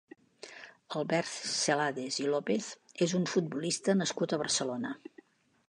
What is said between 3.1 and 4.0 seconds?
un futbolista